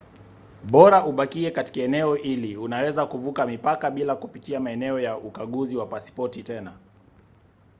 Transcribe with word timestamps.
bora 0.63 1.05
ubakie 1.05 1.51
katika 1.51 1.79
eneo 1.81 2.15
hili 2.15 2.57
unaweza 2.57 3.05
kuvuka 3.05 3.45
mipaka 3.45 3.91
bila 3.91 4.15
kupitia 4.15 4.59
maeneo 4.59 4.99
ya 4.99 5.17
ukaguzi 5.17 5.75
wa 5.75 5.85
pasipoti 5.85 6.43
tena 6.43 6.73